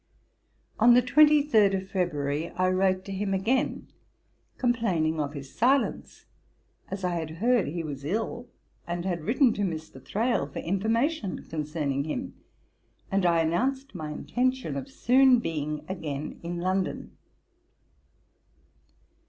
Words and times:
On 0.79 0.95
the 0.95 1.03
23rd 1.03 1.79
of 1.79 1.91
February 1.91 2.49
I 2.55 2.69
wrote 2.69 3.05
to 3.05 3.11
him 3.11 3.35
again, 3.35 3.85
complaining 4.57 5.19
of 5.19 5.33
his 5.35 5.53
silence, 5.53 6.25
as 6.89 7.03
I 7.03 7.13
had 7.13 7.29
heard 7.37 7.67
he 7.67 7.83
was 7.83 8.03
ill, 8.03 8.47
and 8.87 9.05
had 9.05 9.21
written 9.21 9.53
to 9.53 9.61
Mr. 9.61 10.03
Thrale, 10.03 10.47
for 10.47 10.57
information 10.57 11.43
concerning 11.47 12.05
him; 12.05 12.33
and 13.11 13.27
I 13.27 13.41
announced 13.41 13.93
my 13.93 14.09
intention 14.09 14.75
of 14.75 14.89
soon 14.89 15.37
being 15.37 15.85
again 15.87 16.39
in 16.41 16.57
London. 16.57 17.15